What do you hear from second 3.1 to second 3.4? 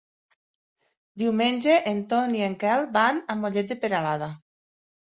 a